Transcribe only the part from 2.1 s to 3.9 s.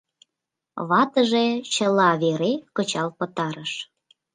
вере кычал пытарыш.